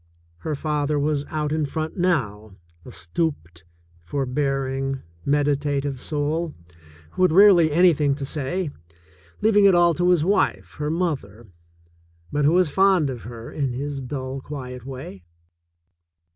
Her 0.37 0.55
father 0.55 0.97
was 0.97 1.25
out 1.25 1.51
in 1.51 1.67
front 1.67 1.95
now, 1.95 2.55
a 2.83 2.91
stooped, 2.91 3.65
forbearing, 4.03 5.03
medita 5.27 5.79
tive 5.79 6.01
soul, 6.01 6.55
who 7.11 7.21
had 7.21 7.31
rarely 7.31 7.71
anything 7.71 8.15
to 8.15 8.25
say— 8.25 8.71
leaving 9.43 9.65
it 9.65 9.75
all 9.75 9.93
to 9.93 10.09
his 10.09 10.23
wife, 10.23 10.73
her 10.79 10.89
mother, 10.89 11.45
but 12.31 12.45
who 12.45 12.53
was 12.53 12.71
fond 12.71 13.11
of 13.11 13.21
her 13.25 13.51
in 13.51 13.73
his 13.73 14.01
dull, 14.01 14.41
quiet 14.41 14.87
way. 14.87 15.23